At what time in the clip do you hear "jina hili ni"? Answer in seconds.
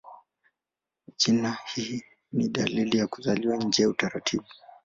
1.17-2.47